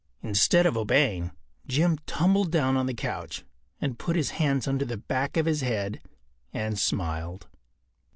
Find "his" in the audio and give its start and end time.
4.15-4.31, 5.45-5.61